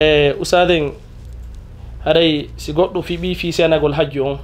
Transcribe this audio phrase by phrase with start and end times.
[0.00, 0.92] e usaden
[2.04, 4.38] haray si goɗɗo fiɓi fi senagol hajju on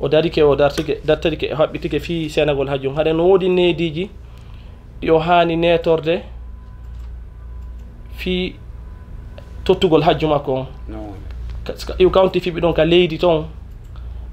[0.00, 2.96] o darike o dartike dartarike o haɓɓitike fi senagol hajju on.
[2.96, 4.10] Haɗa no woodi neediji
[5.00, 6.22] yo hani netorde
[8.16, 8.56] fi
[9.64, 10.66] tottugol hajju makko on.
[11.98, 13.46] Iw kawnti fiɓi ɗon ka leydi toon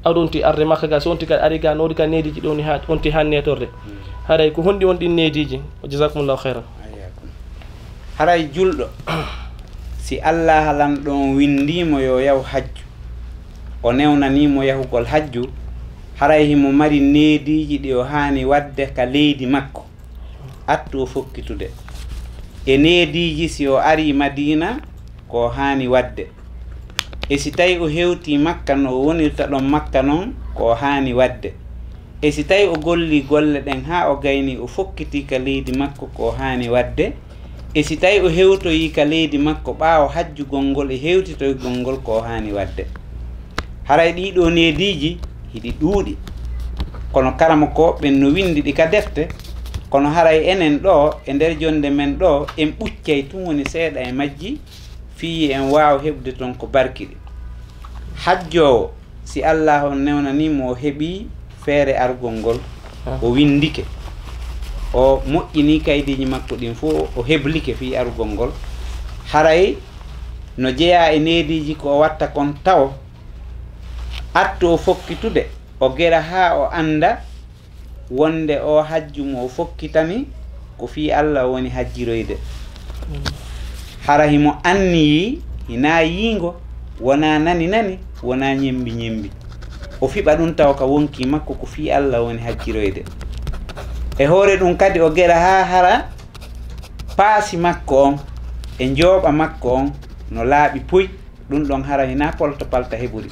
[0.04, 2.82] aɗonti arde makka ga so onti kadi ari ga no woodi ka nediji ɗoni ha
[2.90, 3.98] onti han netorde hmm.
[4.28, 6.64] haray ko honɗi on ɗin nediji o jasakumllahu heyran
[8.18, 8.88] haray julɗo.
[10.02, 12.84] si allah lan ɗon windimo yo yahu hajju
[13.84, 15.46] o newnanimo yahugol hajju
[16.20, 19.86] haray himo mari neediji ɗi o hani wadde ka leydi makko.
[20.68, 21.70] Attu o fokkitude
[22.66, 24.82] e neediji si o ari madina
[25.28, 26.28] ko hani wadde.
[27.30, 31.54] E si tawi o hewti makka no wonirta ɗon makka noon ko hani wadde.
[32.22, 36.10] E si tawi o golli golle ɗen ha o gayni o fokkiti ka leydi makko
[36.14, 37.14] ko hani wadde.
[37.74, 42.20] e si tawi o hewtoyi ka leydi makko ɓaawo hajjugol ngol e hewtitoygol ngol ko
[42.22, 42.86] haani wadde.
[43.88, 45.18] Haray ɗiɗo nediji
[45.54, 46.16] hiɗi ɗuuɗi.
[47.12, 49.28] Kono karama ko ɓen no windi ɗi ka defte
[49.90, 54.12] kono haray enen ɗo e nder jonde men ɗo en ɓuccay tun woni seeɗa e
[54.12, 54.60] majji
[55.18, 57.16] fii en waawa heɓde toon ko barkiɗe
[58.26, 58.92] hajjowo
[59.24, 61.28] si allah on newnanimo o heeɓi
[61.66, 62.60] feere argol ngol
[63.22, 63.84] o windike.
[64.94, 68.52] o moƴƴini kaydiji makko ɗin fof o heblike fi arugol ngol.
[69.32, 69.78] Haray
[70.58, 72.92] no jeeya e nediji ko o watta kon taw
[74.34, 75.46] attu o fokkitude
[75.80, 77.22] o gera ha o anda
[78.12, 80.28] wonde o hajjum o fokkitani
[80.78, 82.38] ko fi allah woni hajjiroyde.
[84.08, 86.56] Hara himo anniyi hina yiingo
[87.02, 89.30] wona nani nani wona ñembi ñembi
[90.02, 93.04] o fiɓa ɗum taw ka wonki makko ko fi allah woni hajjiroyde.
[94.22, 96.10] e hoore ɗum kadi o gera ha hara
[97.18, 98.16] paasi makko on
[98.80, 99.92] e jooɓa makko on
[100.32, 101.10] no laaɓi puy
[101.50, 103.30] ɗum ɗon hara hina polto palta heɓuri.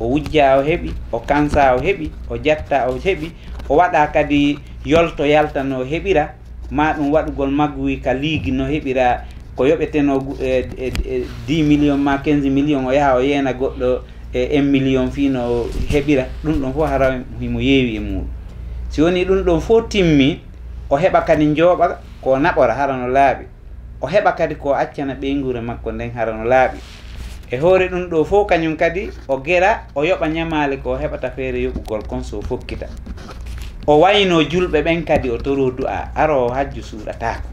[0.00, 3.32] O wujja o heɓi o kansa o heɓi o jatta o heɓi
[3.68, 6.28] o waɗa kadi yolto yalta no heɓira
[6.70, 9.24] ma ɗum waɗugol maggu ka liigi no heɓira
[9.56, 14.00] ko yoɓeteno e, e, e, dix million ma quinze million o yaha o yeena goɗɗo
[14.32, 16.24] e un million fii no heɓira.
[16.44, 18.39] Ɗum ɗon fof hara himo yeewi e muɗum.
[18.90, 20.40] si woni ɗum ɗon fof timmi
[20.90, 23.44] o heɓa kadi jooɓa ko naɓora hara no laaɓi.
[24.00, 26.78] O heɓa kadi ko accana ɓeygure makko nden hara no laaɓi.
[27.50, 31.58] E hoore ɗum ɗo fof kañum kadi o gera o yoɓa ñamale ko heɓata feere
[31.62, 32.86] yoɓugol kon so fokkita.
[33.86, 37.48] O wayno julɓe ɓen kadi o toro du'a aro hajju suuɗatako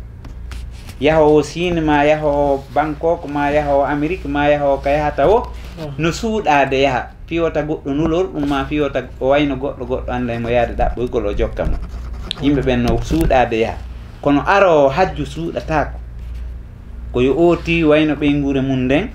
[1.00, 5.46] yahowo sine ma yahowo bangkok ma yahowo amérique ma yahowo ka yahata o
[5.78, 5.94] mm.
[5.98, 7.17] no suuɗade yaha.
[7.28, 11.28] fiwata goɗɗo nulol ɗum ma fiwata o wayno goɗɗo goɗɗo annda emo yaade ɗaɓɓoygol e
[11.30, 11.78] o jokka mo.
[12.42, 13.78] Yimɓe ɓen no suuɗade yaha.
[14.22, 15.98] Kono arowo hajju suuɗatako
[17.14, 19.10] koyo ooti wayno ɓeygure mum nden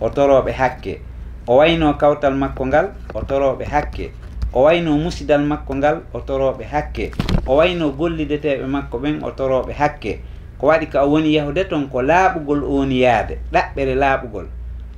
[0.00, 1.00] o toroɓe hakke.
[1.46, 4.10] O wayno kawtal makko ngal o toroɓe hakke.
[4.52, 7.10] O wayno musidal makko ngal o toroɓe hakke.
[7.46, 10.20] O wayno gollideteɓe makko ɓen o toroɓe hakke.
[10.58, 14.46] Ko waɗi ka o woni yahude toon ko laaɓugol o woni yaade ɗaɓɓere laaɓugol.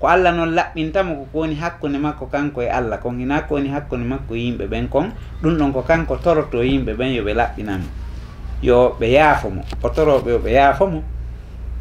[0.01, 3.69] ko allah noon laɓɓintamo ko kowoni hakkunde makko kanko e allah kon hina ko woni
[3.69, 5.11] hakkunde makko e yimɓe ɓen kon
[5.43, 7.89] ɗum ɗon ko kanko toroto e yimɓe ɓen yo ɓe laɓɓinamo.
[8.63, 11.03] Yo ɓe yaafomo o toroɓe yo ɓe yaafomo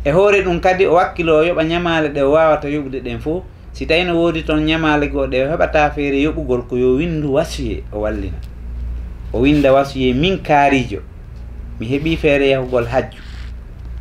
[0.03, 3.43] e hoore ɗum kadi o wakkilo o yoɓa ñamale ɗe o wawata yoɓude ɗen fo
[3.71, 7.33] si tawi no woodi toon ñamale goo ɗe o heɓata feere yoɓugol ko yo windu
[7.33, 8.37] wasuye o wallina.
[9.33, 11.01] O winda wasuye min kaarijo
[11.79, 13.26] mi heeɓi feere yahugol hajju.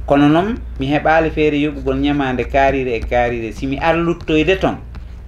[0.07, 4.77] kono noon mi heɓali feere yoɓugol ñamande kaarire e kaarire simi arluttoyde toon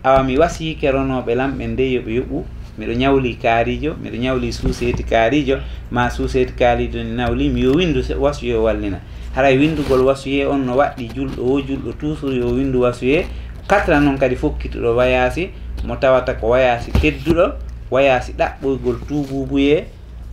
[0.05, 2.45] awa mi wasi keronoɓe lamɓe nde yoɓe yoɓu
[2.79, 5.59] miɗo ñawli kaarijo miɗo ñawli suuseeti kaarijo
[5.91, 9.01] ma suuseeti kaalijo ni nawlimi yo windu wasuye wallina.
[9.35, 13.27] Haray windugol wasuye on no waɗɗi julɗo o julɗo toujours yo windu wasuye
[13.67, 15.51] katra noon kadi fokkituɗo wayasi
[15.85, 17.53] mo tawata ko wayasi kedduɗo
[17.91, 19.85] wayasi ɗaɓɓoygol tububuye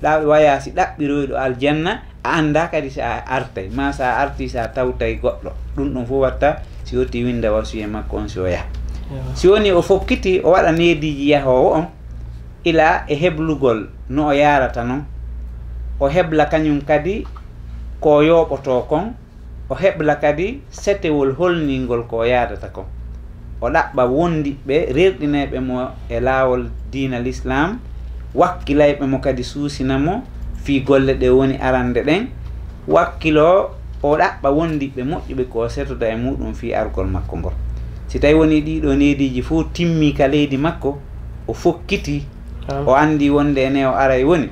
[0.04, 5.52] wayasi ɗaɓɓiroyɗo aljanna a annda kadi sa artay ma sa arti sa tawtay goɗɗo.
[5.78, 6.50] Ɗum ɗum fof watta
[6.84, 8.66] si yetti winda wasuye makko on si o yaha.
[9.38, 11.86] Si woni o fokkiti o waɗa nediji yahowo on
[12.66, 15.06] ila e heblugol no o yarata noon
[16.00, 17.28] o hebla kañum kadi
[18.02, 19.14] ko yoɓoto kon
[19.70, 22.86] o hebla kadi setewol holningol ko yadata kon.
[23.62, 27.80] O ɗaɓɓa wondiɓɓe rerɗineɓe mo e laawol dina l' islam
[28.34, 30.35] mo kadi suusinamo
[30.66, 32.28] fi golle ɗe woni arande ɗen
[32.88, 33.70] wakkilo
[34.04, 37.54] o ɗaɓɓa wondiɓe moƴƴuɓe ko setoda e muɗum fi argol makko ngol.
[38.08, 40.98] Si tawi woni ɗiɗo leydiji fo timmi ka leydi makko
[41.48, 42.24] o fokkiti
[42.86, 44.50] o andi wonde ene o ara e woni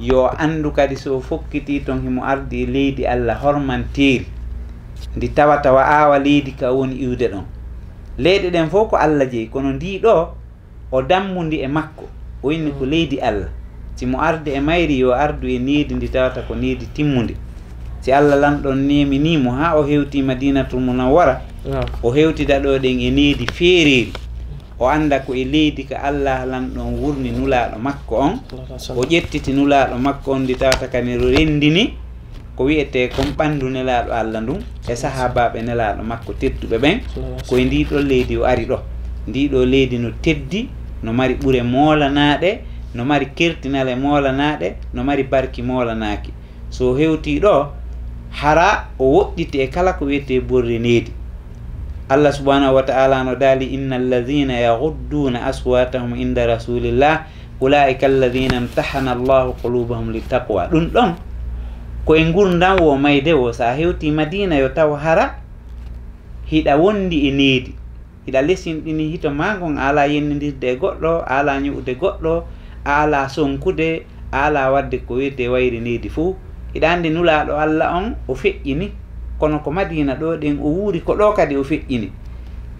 [0.00, 4.26] yo andu kadi so fokkiti ton himo ardi leydi allah hormanteeri.
[5.16, 7.44] Ndi tawa tawa aawa leydi ka woni iwde ɗon.
[8.18, 10.28] Leyɗe ɗen fof ko allah jeeyi kono ndi ɗo
[10.92, 12.04] o dammundi e makko
[12.42, 13.48] o inni ko leydi allah.
[13.96, 17.34] simo arde e mayri yo ardu e niidi ndi tawata ko niidi timmude
[18.00, 21.40] si allah lanɗon neminimo ha o hewti madinatul munawwara
[22.02, 24.12] o hewtida ɗo ɗen e needi feereri
[24.78, 28.32] o anda ko e leydi ka allah lanɗon wurni nulaɗo makko on.
[28.96, 31.94] O ƴettiti nulaɗo makko on ndi tawata kane rendini.
[32.56, 36.96] Ko wiyete kon ɓandu nelaɗo allah ndun e sahabaɓe nelaɗo makko tedduɓe ɓen.
[37.48, 38.78] Koye ndi ɗo leydi o ari ɗo.
[39.28, 40.68] Ndi ɗo leydi no teddi
[41.02, 42.50] no mari ɓuure molanaɗe
[42.96, 46.32] no mari kertinal e molanaɗe no mari barki molanaki
[46.70, 47.68] so hewti ɗo
[48.30, 51.12] hara o woɗɗiti e kala ko wiyete borre needi.
[52.08, 57.26] Allah subahanahu wa taala no daali inna alladina yagudduna aswatahum inda rasulillah
[57.60, 60.68] ulaika alladina imtahana allahu qulubahum littaqwa.
[60.70, 61.10] Ɗum ɗon
[62.04, 63.52] koye gurdan wo mayde wo.
[63.52, 65.34] Sa hewti madina yo taw hara
[66.46, 67.74] hiɗa wondi e needi.
[68.26, 72.32] Hiɗa lesinɗini hito ma gon ala yennidirde e goɗɗo ala ñuɓude goɗɗo
[72.86, 76.36] ala sonkude ala wadde ko wiyete wayrinidi fo
[76.74, 78.90] iɗa andi nulaɗo allah on o feƴƴini.
[79.38, 82.08] Kono ko madina ɗo ɗen o wuuri ko ɗo kadi o feƴƴini.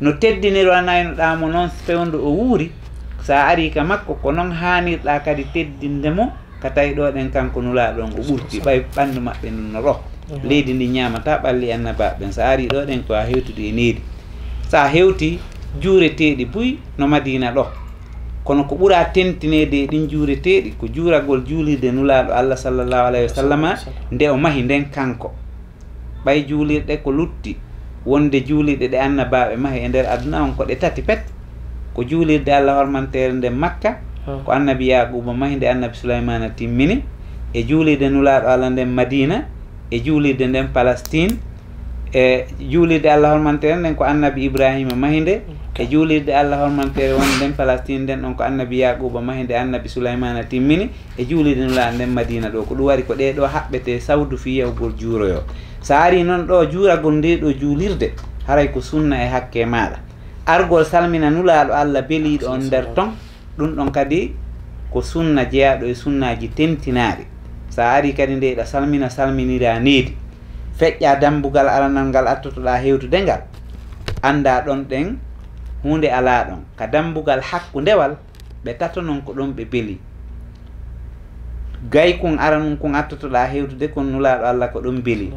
[0.00, 2.70] No teddinirwanaynoɗamo noon fewndu o wuuri
[3.22, 6.32] sa ari ka makko ko noon hanirɗa kadi teddindemo
[6.62, 8.60] ka tawi ɗo ɗen kanko nulaɗo on o ɓurti.
[8.60, 10.00] Ɓay ɓandu maɓɓe no roh
[10.44, 14.02] leydi ndi ñamata ɓalli annabaɓen sa ari ɗo ɗen ko a hewtude e needi
[14.68, 15.38] sa hewti
[15.80, 17.85] juureteɗi buy no madina ɗo.
[18.46, 23.70] kono ko ɓuura tentinede ɗin juureteɗi ko juuragol juulirde nulaɗo allah sallllahu alayhi wa sallama
[24.12, 25.34] nde o mahi nden kanko.
[26.24, 27.56] Ɓay juulirɗe ko lutti
[28.06, 31.26] wonde juulirɗe ɗe annabaɓe mahi e nder aduna on ko ɗe tati pet
[31.94, 33.98] ko juulirde allah hormantere nde makka
[34.44, 37.02] ko annabi yaquba mahi nde annabi souleymana timmini
[37.52, 39.44] e juulirde nulaɗo allah nden madina
[39.90, 41.34] e juulirde nden palestine
[42.14, 45.42] e juulirde allah hormantere nden ko annabi ibrahima mahi nde
[45.74, 49.88] e juulirde allah hormantere woni nden palastine nden ɗon ko annabi yaquba mahi nde annabi
[49.88, 50.90] souleymana timmini.
[51.18, 54.92] E juulirde nula nden madina ɗo ko ɗum wari ko ɗeɗo haɓɓete sawdu fi yahugol
[54.96, 55.42] juuroyo
[55.80, 58.12] sa ari noon ɗo juuragol nde ɗo juulirde
[58.46, 59.98] haray ko sunna e hakke maɗa
[60.46, 63.10] argol salmina nulaɗo allah beeliɗo on nder ton.
[63.58, 64.32] Ɗum ɗon kadi
[64.92, 67.24] ko sunna jeeyaɗo e sunnaji tentinaɗi
[67.68, 70.14] sa ari kadi nde ɗa salmina salminira needi
[70.78, 73.42] feƴƴa dambugal aranal ngal attotoɗa hewtude ngal
[74.22, 75.16] anda ɗon ɗen
[75.82, 76.60] hunde ala ɗon.
[76.76, 78.16] Ka dambugal hakku ndewal
[78.64, 79.98] ɓe tato noon ko ɗon ɓe beeli
[81.90, 85.30] gay kon ara aranum kon attotoɗa hewtude kon nulaɗo allah ko ɗon beeli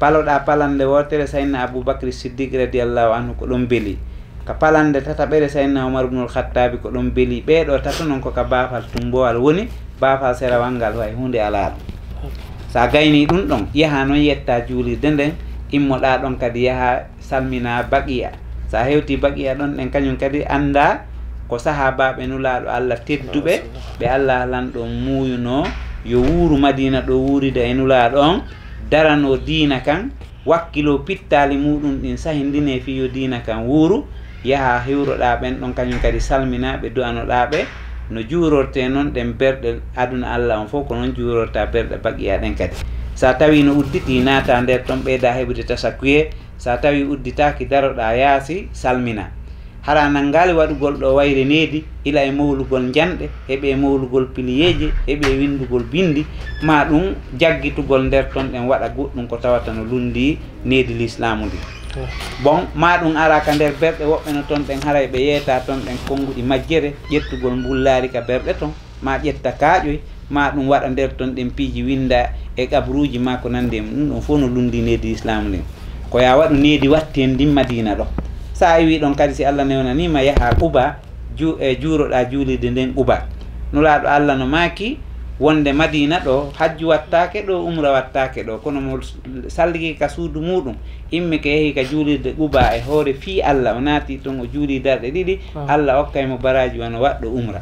[0.00, 3.98] paloɗa palande wotere sayna aboubacry siddique radiallahu anhu ko ɗon beeli
[4.46, 8.82] ka palande tataɓere sayna omar ubnul khattabi ko ɗon beeli ɓeɗo tato noon koka baafal
[8.88, 9.68] tumbowal woni
[10.00, 11.91] baafal serawal ngal way hunde ala ɗum
[12.72, 15.32] sa gayni ɗum ɗon yaha noon yetta juulirde nden
[15.72, 18.32] immoɗa ɗon kadi yaha salmina baqiya.
[18.72, 21.04] Sa hewti baqiya ɗon ɗen kañum kadi anda
[21.52, 23.54] ko saha baɓe nulaɗo allah tedduɓe
[24.00, 25.68] ɓe allah lanɗo muyuno
[26.08, 28.36] yo wuuru madina ɗo wuurida e nulaɗo on
[28.90, 30.08] darano diina kan
[30.48, 34.08] wakkilo pittali muɗum ɗin sahindine fi yo diina kan wuuru
[34.44, 37.58] yaha hewroɗa ɓen ɗon kañum kadi salminaɓe du'anoɗaɓe
[38.12, 42.54] no juurorte noon ɗen berɗe aduna allah on fof ko noon juurorta berɗe baqiya ɗen
[42.54, 42.76] kadi.
[43.14, 48.68] Sa tawi no udditi naata nder toon ɓeyda heɓude tasakuye sa tawi udditaki daroɗa yaasi
[48.72, 49.30] salmina.
[49.82, 55.38] Hara nangali waɗugol ɗo wayrinedi ila e mawlugol janɗe heɓe e mawlugol piliyeje heɓe e
[55.38, 56.24] windugol bindi
[56.62, 61.81] ma ɗum jaggitugol nder toon ɗen waɗa goɗɗum ko tawata no lundi needi l'islamu ndi.
[62.42, 65.80] bon ma ɗum ara ka nder berɗe woɓɓe no toon ɗen haray ɓe yeeta toon
[65.84, 68.72] ɗen konnguɗi majjere ƴettugol mbullaari ka berɗe toon
[69.02, 73.48] ma ƴetta kaaƴoy ma ɗum waɗa nder toon ɗen piiji winda e kabruuji ma ko
[73.48, 75.62] nanndi e ɗum ɗon fof no lumdi needi islamu ndin.
[76.10, 78.06] Ko ya waɗu needi watti en ndin madina ɗo.
[78.54, 80.96] So a wi ɗon kadi si allah newnanima yaha uba
[81.36, 83.26] ju e juuroɗa juulirde nden uba.
[83.72, 84.98] Nulaaɗo allah no maaki
[85.42, 88.58] wonde madina ɗo hajju wattake ɗo umra wattake ɗo.
[88.62, 88.98] Kono mo
[89.48, 90.74] salligi ka suudu muɗum
[91.10, 93.74] immi ko yeehi ka juulirde quba e hoore fi allah.
[93.76, 95.66] O naati ton o juuli darɗe ɗiɗi ah.
[95.74, 97.60] allah hokkay mo baraji wano waɗɗo umra.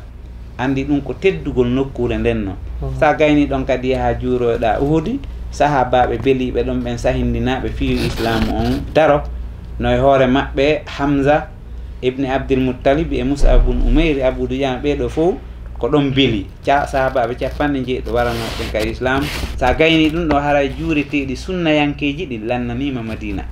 [0.58, 2.92] Andi ɗum ko teddugol nokkure nden noon ah.
[3.00, 5.18] sa gayni ɗon kadi yaha juuroɗa uhudi
[5.50, 9.22] saha baɓe beeliɓe ɗon ɓen sahindinaɓe fiyu islamu on daro.
[9.80, 11.48] Noye hoore maɓɓe hamsa
[12.02, 15.34] ibne abdilmoutalib e mousa bun aboudou aboudoudian ɓeɗo fof
[15.80, 19.24] ko ɗon beeli ca sahabaɓe capanɗe jeeɗiɗo warano ɓen ka islam.
[19.56, 23.44] Sa gayni ɗum ɗo haray juureteɗi sunnayankeji ɗi lannanima madina.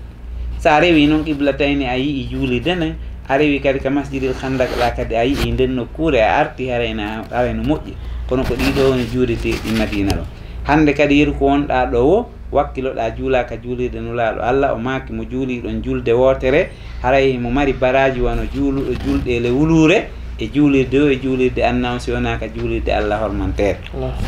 [0.59, 2.95] Sa rewi noon qibla tayni a yii juulide ne
[3.29, 7.25] a rewi kadi ka masjidil handak ɗa kadi a yii nden nokkure a arti harayna
[7.33, 7.93] harayno moƴƴi.
[8.29, 10.25] Kono ko ɗiɗo woni juureteɗi madina ɗo.
[10.69, 15.25] Hande kadi yeru ko wonɗa ɗo wo wakkiloɗa juulaka juulirde nulaɗo allah o maki mo
[15.25, 16.71] juuliɗon julde wotere
[17.03, 20.09] haray mo mari baraji wano juuluɗo julɗele wulure
[20.39, 23.79] e juulirde o e juulirde annama si wonaka juulirde allah hormantere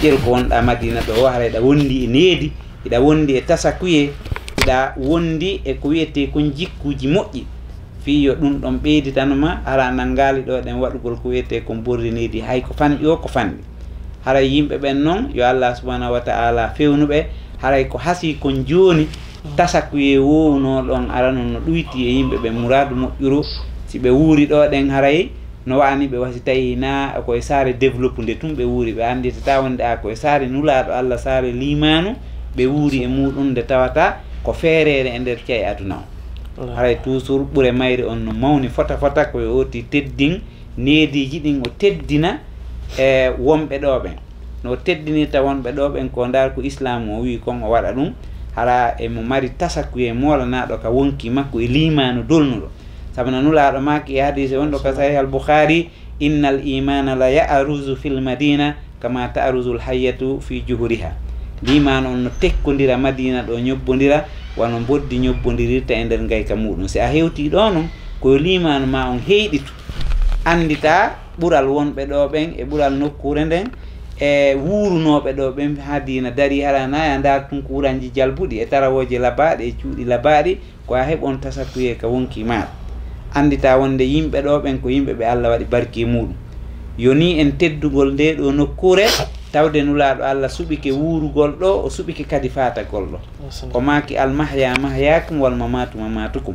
[0.02, 2.52] ƴeru ko wonɗa madina ɗo o hara eɗa wondi e needi
[2.86, 4.10] eɗa wondi e tasakuye
[4.60, 7.44] eɗa wondi e ko wiyete kon jikkuji moƴƴi.
[8.04, 12.60] Fi yo ɗum ɗon ɓeyditanoma ara nangali ɗo ɗen waɗugol ko wiyete kon borrinidi hay
[12.62, 13.62] ko fanɗi o ko fanɗi.
[14.24, 17.24] Haray yimɓe ɓen noon yo allah subahanahu wa taala fewnuɓe
[17.62, 19.08] haray ko hasi kon joni
[19.56, 23.44] tasakuye wowno ɗon arano no ɗuyti e yimɓe ɓe muradu moƴƴuru.
[23.86, 25.30] Si ɓe wuuri ɗo ɗen haray
[25.66, 28.92] no wani ɓe wasi tawi na koye saare développe nde tum ɓe wuuri.
[28.92, 32.16] Ɓe anndi tata wonde a koye saare nulaaɗo allah saare limanu
[32.56, 35.96] ɓe wuuri e muɗum nde tawata ko feerere e nder cey aduna
[36.58, 36.66] o.
[36.76, 40.40] Haray toujours ɓure mayre on no mawni fota fota koye oti teddin
[40.78, 42.38] neediji ɗin o teddina
[42.98, 44.16] e wonɓe ɗo ɓen
[44.64, 48.12] no teddinirta wonɓe ɗo ɓen ko ndar ko islamu o wi kon o waɗa ɗum
[48.56, 52.68] hara emo mari tasakuye molanaɗo ka wonki makko e limanu dolnuɗo.
[53.14, 55.90] saabu nanu laaɗo maki e hadise wonɗo ka sahih al boukhari
[56.20, 61.12] inna al imana la yarusu fi l madina kama tarusu l hayyatu fi juhuriha.
[61.62, 64.24] Liman on no tekkodira madina ɗo ñobbodira
[64.56, 67.88] wano boddi ñobbodirirta e nder gayka muɗum si a hewti ɗo non
[68.20, 69.72] koye limanu ma on heyɗitu
[70.44, 73.68] andita ɓuural wonɓe ɗo ɓen e ɓuural nokkure nden
[74.20, 79.72] e wurunoɓe ɗo ɓen ha dina dari haranaya tun kuranji jalbuɗi e tarawoje labaɗe e
[79.72, 82.79] cuuɗi labaɗi ko a heɓon tasatuye ka wonki maɗa
[83.34, 86.34] andita wonde yimɓe ɗo ɓen ko yimɓe ɓe allah waɗi barki muɗum.
[86.98, 89.06] Yoni en teddugol nde ɗo nokkure
[89.52, 93.18] tawde nulaɗo allah suɓike wuurugol ɗo o suɓike kadi fatagol ɗo.
[93.72, 96.54] Ko maki almahya mahyakum wal mamatu mamatukum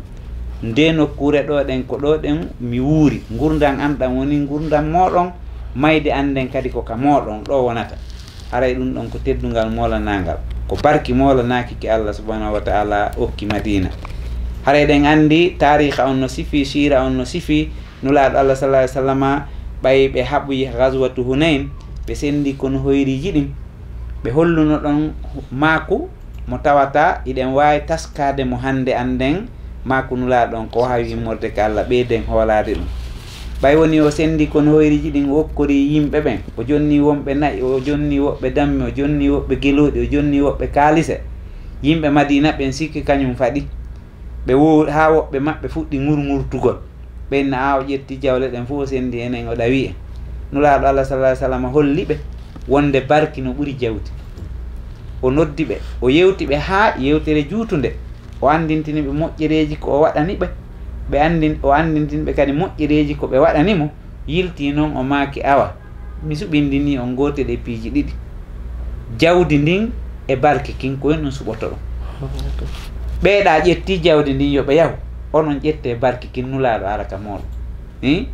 [0.64, 3.22] nde nokkure ɗo ɗen ko ɗo ɗen mi wuuri.
[3.32, 5.32] Gurdam anɗam woni gurdam moɗon
[5.76, 7.96] mayde anden kadi ko ka moɗon ɗo wonata.
[8.52, 13.46] Haray ɗum ɗon ko teddugal molanagal ko barki molanaki ke allah subahanahu wa taala okki
[13.46, 13.90] madina.
[14.66, 17.70] hara eɗen andi tariha on no sifi sira on no sifi.
[18.04, 19.46] Nulaaɗo allah sallah ai sallama
[19.84, 21.70] ɓay ɓe haɓoyi gaswatu hunain
[22.08, 23.48] ɓe sendi kono hoyriji ɗin.
[24.24, 25.14] Ɓe holluno ɗon
[25.52, 26.10] maaku
[26.48, 29.46] mo tawata iɗen wawi taskade mo hande anden
[29.86, 32.86] maaku nulaaɗo ɗon ko wawi yimmorde ka allah ɓeyden hoolade ɗum.
[33.62, 37.80] Ɓay woni o sendi kono hoyriji ɗin wokkori yimɓe ɓen o jonni wonɓe nayi o
[37.80, 41.22] jonni woɓɓe damme o jonni woɓɓe geloɗi o jonni woɓɓe kaalise.
[41.84, 43.64] Yimɓe madina ɓen sikki kañum faɗi.
[44.46, 46.78] ɓe woori ha woɓɓe maɓɓe fuɗɗi gurgurtugol
[47.30, 49.94] ɓenna aw ƴetti jawle ɗen fof sendi enen o ɗawi en.
[50.52, 52.16] Nulaɗo allah sallah sallam holli ɓe
[52.68, 54.12] wonde barki no ɓuuri jawdi
[55.22, 57.90] o noddi ɓe o yewti ɓe ha yewtere juutunde
[58.42, 60.48] o andintini ɓe moƴƴereji ko o waɗani ɓe
[61.12, 63.90] ɓe andin o andintini ɓe kadi moƴƴereji ko ɓe waɗanimo
[64.28, 65.74] yilti noon o maaki awa.
[66.24, 68.14] Mi suɓindini on gotel e piiji ɗiɗi.
[69.20, 69.92] Jawdi ndin
[70.28, 71.32] e barki kin ko hen ɗum.
[71.32, 71.80] Suɓoto ɗum
[73.26, 74.96] ɓeeɗa ƴetti jawdi ndin yoɓe yahu
[75.34, 77.46] onon ƴette barki kinnulaɗo araka moɗo
[78.02, 78.28] i?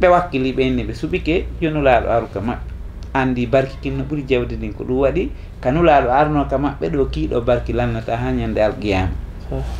[0.00, 2.66] Ɓe wakkili ɓenne ɓe suɓike jonulaɗo aruka maɓɓe.
[3.14, 5.22] Andi barki kinno ɓuuri jawdi ndin ko ɗum waɗi
[5.62, 9.10] kanulaɗo arnoka maɓɓe ɗo kiiɗo barki lannata ha ñande alqiyama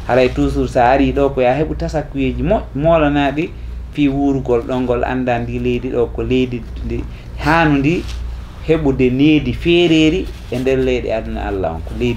[0.08, 3.50] haray toujours sa ari ɗo ko ya heɓu tasakuyeji mo molanaɗi
[3.92, 7.04] fi wurugol ɗon ngol anda ndi leydi ɗo ko leydi ndi
[7.44, 7.94] hanu ndi
[8.66, 12.16] heɓude needi feereri e nder leyɗe aduna allah on ko leydi